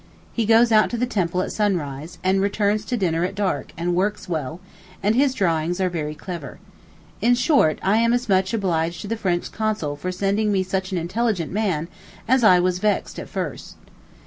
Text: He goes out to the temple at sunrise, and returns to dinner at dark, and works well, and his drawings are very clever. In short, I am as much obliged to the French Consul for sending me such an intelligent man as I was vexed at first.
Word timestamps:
He 0.33 0.47
goes 0.47 0.71
out 0.71 0.89
to 0.89 0.97
the 0.97 1.05
temple 1.05 1.43
at 1.43 1.51
sunrise, 1.51 2.17
and 2.23 2.41
returns 2.41 2.85
to 2.85 2.97
dinner 2.97 3.23
at 3.23 3.35
dark, 3.35 3.71
and 3.77 3.93
works 3.93 4.27
well, 4.27 4.59
and 5.03 5.13
his 5.13 5.35
drawings 5.35 5.79
are 5.79 5.91
very 5.91 6.15
clever. 6.15 6.57
In 7.21 7.35
short, 7.35 7.77
I 7.83 7.97
am 7.97 8.11
as 8.11 8.27
much 8.27 8.51
obliged 8.51 9.01
to 9.01 9.07
the 9.07 9.15
French 9.15 9.51
Consul 9.51 9.95
for 9.95 10.11
sending 10.11 10.51
me 10.51 10.63
such 10.63 10.91
an 10.91 10.97
intelligent 10.97 11.51
man 11.51 11.87
as 12.27 12.43
I 12.43 12.59
was 12.59 12.79
vexed 12.79 13.19
at 13.19 13.29
first. 13.29 13.75